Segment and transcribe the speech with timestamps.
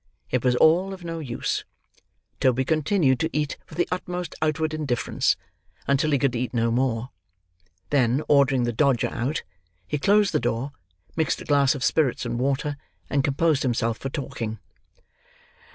[0.31, 1.63] It was all of no use.
[2.39, 5.37] Toby continued to eat with the utmost outward indifference,
[5.85, 7.11] until he could eat no more;
[7.91, 9.43] then, ordering the Dodger out,
[9.85, 10.71] he closed the door,
[11.15, 12.77] mixed a glass of spirits and water,
[13.11, 14.57] and composed himself for talking.